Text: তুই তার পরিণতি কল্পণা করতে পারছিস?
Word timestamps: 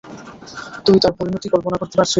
তুই 0.85 0.97
তার 0.99 1.13
পরিণতি 1.17 1.47
কল্পণা 1.49 1.77
করতে 1.77 1.95
পারছিস? 1.97 2.09